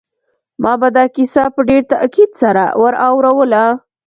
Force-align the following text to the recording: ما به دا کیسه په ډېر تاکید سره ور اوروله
ما 0.63 0.73
به 0.81 0.87
دا 0.97 1.03
کیسه 1.15 1.43
په 1.55 1.61
ډېر 1.69 1.81
تاکید 1.91 2.31
سره 2.41 2.63
ور 2.81 2.93
اوروله 3.07 3.63